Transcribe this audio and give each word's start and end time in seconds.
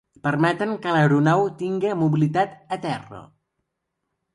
Permeten 0.27 0.71
que 0.85 0.93
l'aeronau 0.95 1.45
tinga 1.61 1.95
mobilitat 2.03 2.59
a 2.79 2.83
terra. 2.91 3.25